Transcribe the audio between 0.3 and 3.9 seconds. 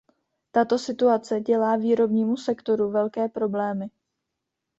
Tato situace dělá výrobnímu sektoru velké problémy.